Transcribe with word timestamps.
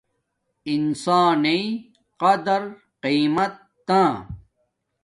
انسانی 0.73 1.61
قرد 2.19 2.47
قیمت 3.03 3.53
نا 3.87 4.01